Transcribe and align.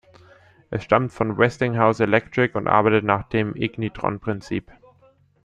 Es 0.71 0.83
stammt 0.83 1.13
von 1.13 1.37
Westinghouse 1.37 1.99
Electric 1.99 2.55
und 2.57 2.65
arbeitet 2.67 3.03
nach 3.03 3.29
dem 3.29 3.55
Ignitron-Prinzip. 3.55 4.71